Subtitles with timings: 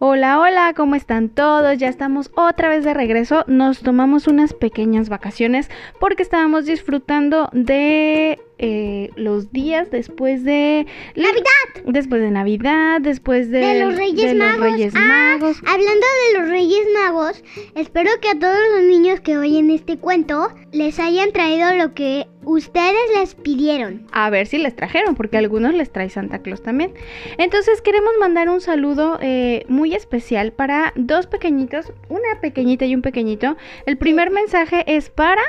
[0.00, 1.76] Hola, hola, ¿cómo están todos?
[1.76, 3.42] Ya estamos otra vez de regreso.
[3.48, 5.68] Nos tomamos unas pequeñas vacaciones
[5.98, 11.84] porque estábamos disfrutando de eh, los días después de Navidad.
[11.84, 14.92] Después de Navidad, después de, De los Reyes de los Magos.
[14.94, 15.56] Ah, Magos.
[15.66, 17.42] Hablando de los Reyes Magos,
[17.74, 22.28] espero que a todos los niños que oyen este cuento les hayan traído lo que
[22.48, 24.06] ustedes les pidieron.
[24.10, 26.94] A ver si les trajeron, porque a algunos les trae Santa Claus también.
[27.36, 33.02] Entonces queremos mandar un saludo eh, muy especial para dos pequeñitos, una pequeñita y un
[33.02, 33.56] pequeñito.
[33.84, 35.42] El primer mensaje es para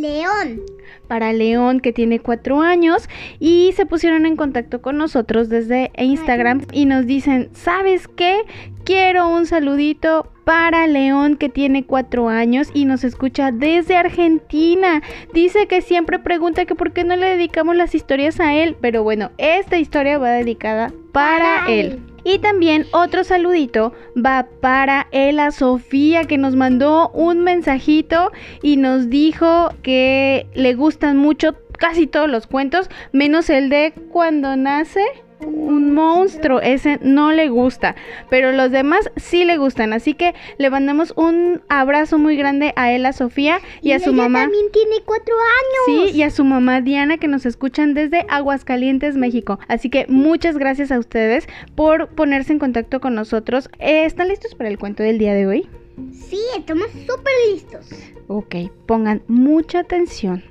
[0.00, 0.60] León.
[1.08, 6.62] para León que tiene cuatro años y se pusieron en contacto con nosotros desde Instagram
[6.72, 8.42] y nos dicen, ¿sabes qué?
[8.84, 15.02] Quiero un saludito para León que tiene cuatro años y nos escucha desde Argentina.
[15.32, 19.02] Dice que siempre pregunta que por qué no le dedicamos las historias a él, pero
[19.02, 21.86] bueno, esta historia va dedicada para Para él.
[21.86, 22.15] él.
[22.26, 28.32] Y también otro saludito va para Ela Sofía que nos mandó un mensajito
[28.62, 34.56] y nos dijo que le gustan mucho casi todos los cuentos, menos el de cuando
[34.56, 35.04] nace
[35.40, 36.60] un monstruo.
[36.60, 37.94] Ese no le gusta,
[38.30, 39.92] pero los demás sí le gustan.
[39.92, 44.22] Así que le mandamos un abrazo muy grande a Ela Sofía y, a su ella
[44.22, 44.42] mamá.
[44.42, 46.10] también tiene cuatro años.
[46.10, 49.58] Sí, y a su mamá Diana que nos escuchan desde Aguascalientes, México.
[49.68, 53.68] Así que muchas gracias a ustedes por ponerse en contacto con nosotros.
[53.78, 55.68] Eh, ¿Están listos para el cuento del día de hoy?
[56.12, 57.88] Sí, estamos súper listos.
[58.28, 60.42] Ok, pongan mucha atención.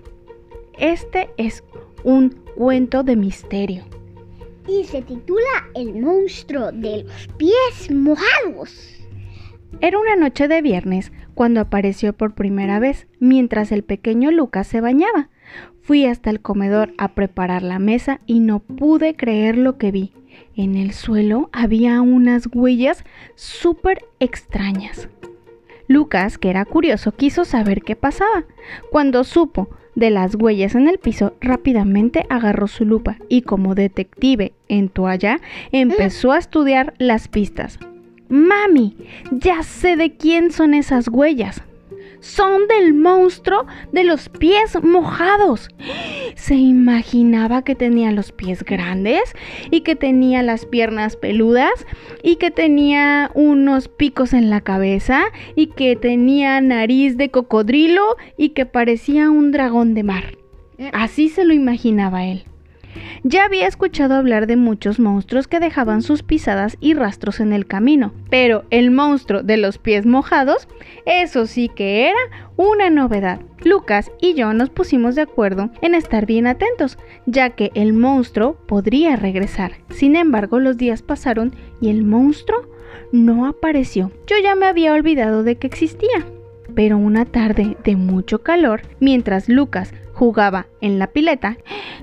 [0.78, 1.64] Este es
[2.04, 3.84] un cuento de misterio.
[4.68, 8.96] Y se titula El monstruo de los pies mojados.
[9.82, 14.82] Era una noche de viernes cuando apareció por primera vez, mientras el pequeño Lucas se
[14.82, 15.30] bañaba.
[15.82, 20.14] Fui hasta el comedor a preparar la mesa y no pude creer lo que vi.
[20.56, 23.04] En el suelo había unas huellas
[23.36, 25.10] súper extrañas.
[25.88, 28.46] Lucas, que era curioso, quiso saber qué pasaba.
[28.92, 34.54] Cuando supo de las huellas en el piso, rápidamente agarró su lupa y como detective
[34.68, 35.40] en toalla,
[35.72, 37.80] empezó a estudiar las pistas.
[38.28, 38.98] Mami,
[39.32, 41.62] ya sé de quién son esas huellas.
[42.26, 45.70] Son del monstruo de los pies mojados.
[46.34, 49.22] Se imaginaba que tenía los pies grandes
[49.70, 51.86] y que tenía las piernas peludas
[52.24, 55.26] y que tenía unos picos en la cabeza
[55.56, 60.36] y que tenía nariz de cocodrilo y que parecía un dragón de mar.
[60.94, 62.46] Así se lo imaginaba él.
[63.24, 67.66] Ya había escuchado hablar de muchos monstruos que dejaban sus pisadas y rastros en el
[67.66, 70.68] camino, pero el monstruo de los pies mojados,
[71.06, 72.20] eso sí que era
[72.58, 73.40] una novedad.
[73.64, 78.56] Lucas y yo nos pusimos de acuerdo en estar bien atentos, ya que el monstruo
[78.68, 79.74] podría regresar.
[79.90, 82.70] Sin embargo, los días pasaron y el monstruo
[83.12, 84.12] no apareció.
[84.28, 86.26] Yo ya me había olvidado de que existía.
[86.74, 91.58] Pero una tarde de mucho calor, mientras Lucas jugaba en la pileta,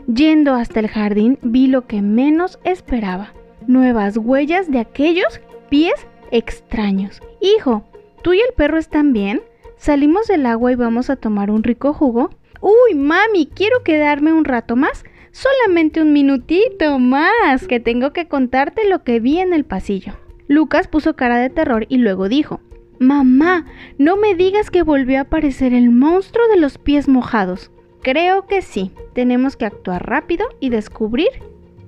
[0.06, 3.32] yendo hasta el jardín vi lo que menos esperaba.
[3.66, 5.40] Nuevas huellas de aquellos
[5.70, 5.94] pies
[6.30, 7.22] extraños.
[7.40, 7.84] Hijo,
[8.22, 9.40] ¿tú y el perro están bien?
[9.76, 12.30] ¿Salimos del agua y vamos a tomar un rico jugo?
[12.60, 15.04] Uy, mami, quiero quedarme un rato más.
[15.30, 20.12] Solamente un minutito más, que tengo que contarte lo que vi en el pasillo.
[20.46, 22.60] Lucas puso cara de terror y luego dijo,
[22.98, 23.66] Mamá,
[23.98, 27.72] no me digas que volvió a aparecer el monstruo de los pies mojados.
[28.02, 31.28] Creo que sí, tenemos que actuar rápido y descubrir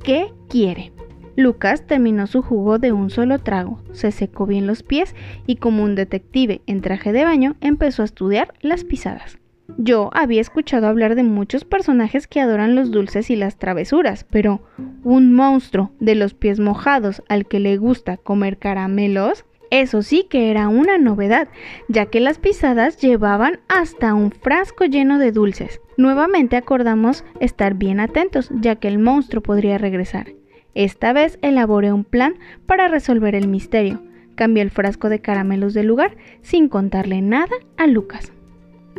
[0.05, 0.93] qué quiere.
[1.35, 5.17] Lucas terminó su jugo de un solo trago, se secó bien los pies
[5.49, 9.39] y como un detective en traje de baño empezó a estudiar las pisadas.
[9.77, 14.63] Yo había escuchado hablar de muchos personajes que adoran los dulces y las travesuras, pero
[15.03, 20.51] un monstruo de los pies mojados al que le gusta comer caramelos, eso sí que
[20.51, 21.49] era una novedad,
[21.89, 25.81] ya que las pisadas llevaban hasta un frasco lleno de dulces.
[25.97, 30.33] Nuevamente acordamos estar bien atentos, ya que el monstruo podría regresar.
[30.75, 32.35] Esta vez elaboré un plan
[32.67, 34.03] para resolver el misterio.
[34.35, 38.33] Cambié el frasco de caramelos del lugar sin contarle nada a Lucas.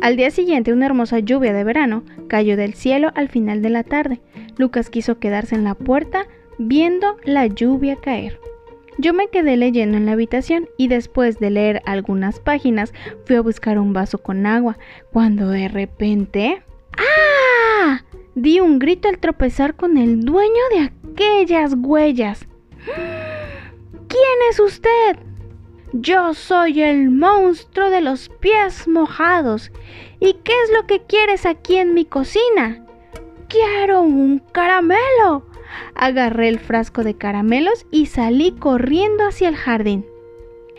[0.00, 3.82] Al día siguiente una hermosa lluvia de verano cayó del cielo al final de la
[3.82, 4.20] tarde.
[4.56, 6.26] Lucas quiso quedarse en la puerta
[6.58, 8.40] viendo la lluvia caer.
[8.98, 12.94] Yo me quedé leyendo en la habitación y después de leer algunas páginas
[13.26, 14.78] fui a buscar un vaso con agua,
[15.12, 16.62] cuando de repente...
[16.96, 18.02] ¡Ah!
[18.34, 22.46] Di un grito al tropezar con el dueño de aquellas huellas.
[22.84, 25.18] ¿Quién es usted?
[25.92, 29.72] Yo soy el monstruo de los pies mojados.
[30.20, 32.84] ¿Y qué es lo que quieres aquí en mi cocina?
[33.48, 35.46] Quiero un caramelo.
[35.94, 40.04] Agarré el frasco de caramelos y salí corriendo hacia el jardín.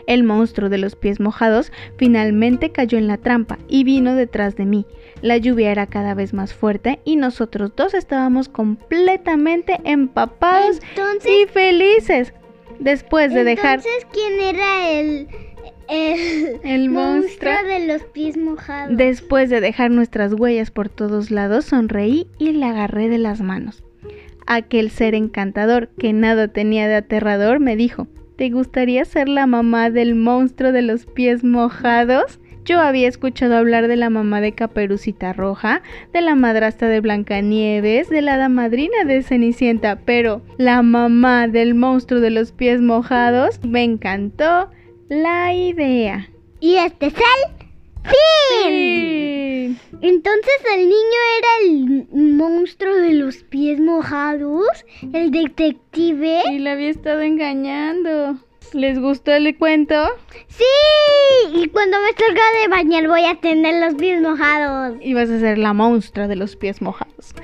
[0.08, 4.64] El monstruo de los pies mojados finalmente cayó en la trampa y vino detrás de
[4.64, 4.86] mí.
[5.20, 10.80] La lluvia era cada vez más fuerte y nosotros dos estábamos completamente empapados
[11.26, 12.32] y felices.
[12.78, 13.80] Después de dejar...
[13.80, 15.28] Entonces, ¿quién era el,
[16.64, 18.96] el, monstruo de los pies mojados?
[18.96, 23.84] Después de dejar nuestras huellas por todos lados, sonreí y le agarré de las manos.
[24.50, 29.90] Aquel ser encantador que nada tenía de aterrador me dijo, ¿Te gustaría ser la mamá
[29.90, 32.40] del monstruo de los pies mojados?
[32.64, 35.82] Yo había escuchado hablar de la mamá de Caperucita Roja,
[36.14, 41.74] de la madrastra de Blancanieves, de la hada madrina de Cenicienta, pero la mamá del
[41.74, 44.70] monstruo de los pies mojados me encantó
[45.10, 46.30] la idea.
[46.58, 47.14] Y este es
[48.04, 49.78] fin.
[50.00, 54.66] Entonces el niño era el monstruo de los pies mojados,
[55.12, 56.42] el detective.
[56.52, 58.38] Y le había estado engañando.
[58.74, 59.94] ¿Les gustó el cuento?
[60.48, 60.64] Sí,
[61.54, 64.96] y cuando me salga de bañar voy a tener los pies mojados.
[65.00, 67.34] Y vas a ser la monstrua de los pies mojados.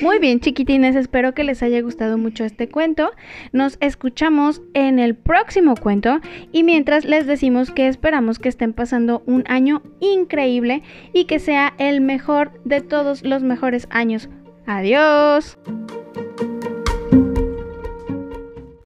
[0.00, 3.10] Muy bien, chiquitines, espero que les haya gustado mucho este cuento.
[3.52, 6.20] Nos escuchamos en el próximo cuento
[6.52, 10.82] y mientras les decimos que esperamos que estén pasando un año increíble
[11.12, 14.28] y que sea el mejor de todos los mejores años.
[14.66, 15.58] Adiós.